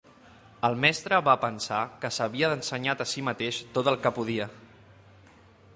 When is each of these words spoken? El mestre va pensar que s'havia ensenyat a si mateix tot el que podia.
El 0.69 0.77
mestre 0.85 1.19
va 1.27 1.35
pensar 1.43 1.81
que 2.05 2.11
s'havia 2.15 2.49
ensenyat 2.59 3.05
a 3.05 3.09
si 3.13 3.25
mateix 3.29 3.61
tot 3.79 3.91
el 3.95 4.01
que 4.07 4.15
podia. 4.19 4.49